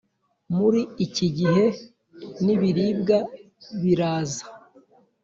[0.57, 1.65] muri iki gihe
[2.43, 3.17] n’ibiribwa
[3.81, 4.45] biraza